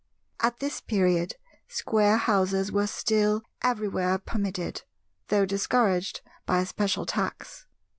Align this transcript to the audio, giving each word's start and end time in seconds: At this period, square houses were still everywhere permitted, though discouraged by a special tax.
At 0.39 0.57
this 0.57 0.81
period, 0.81 1.35
square 1.67 2.17
houses 2.17 2.71
were 2.71 2.87
still 2.87 3.43
everywhere 3.61 4.17
permitted, 4.17 4.81
though 5.27 5.45
discouraged 5.45 6.21
by 6.47 6.57
a 6.59 6.65
special 6.65 7.05
tax. 7.05 7.67